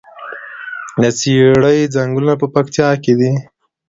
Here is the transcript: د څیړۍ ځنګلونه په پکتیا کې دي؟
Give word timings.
د 1.01 1.03
څیړۍ 1.19 1.79
ځنګلونه 1.95 2.33
په 2.41 2.47
پکتیا 2.55 2.89
کې 3.03 3.13
دي؟ 3.19 3.31